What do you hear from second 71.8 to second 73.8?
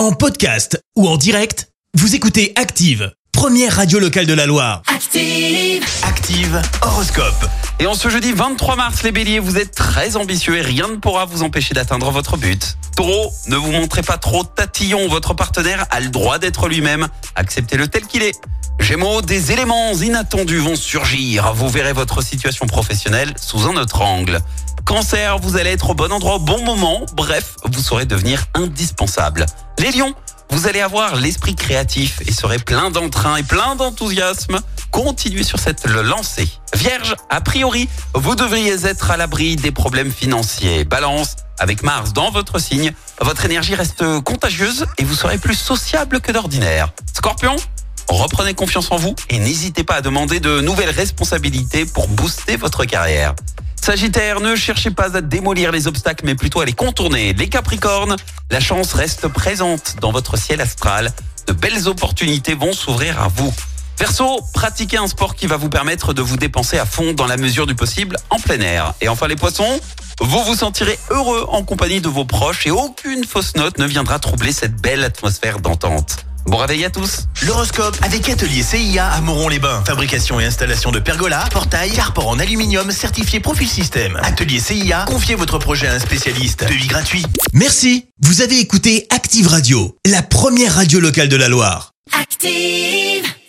de vos proches et aucune fausse note